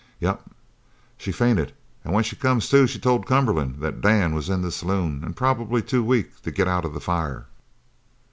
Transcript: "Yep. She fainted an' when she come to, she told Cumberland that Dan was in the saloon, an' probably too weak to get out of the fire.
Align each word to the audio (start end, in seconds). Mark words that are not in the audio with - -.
"Yep. 0.19 0.49
She 1.19 1.31
fainted 1.31 1.73
an' 2.03 2.11
when 2.11 2.23
she 2.23 2.35
come 2.35 2.59
to, 2.59 2.87
she 2.87 2.97
told 2.97 3.27
Cumberland 3.27 3.81
that 3.81 4.01
Dan 4.01 4.33
was 4.33 4.49
in 4.49 4.63
the 4.63 4.71
saloon, 4.71 5.23
an' 5.23 5.35
probably 5.35 5.83
too 5.83 6.03
weak 6.03 6.41
to 6.41 6.49
get 6.49 6.67
out 6.67 6.85
of 6.85 6.95
the 6.95 6.99
fire. 6.99 7.45